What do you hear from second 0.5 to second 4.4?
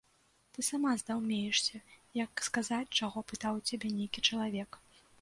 Ты сама здаўмеешся, як сказаць, чаго пытаў у цябе нейкі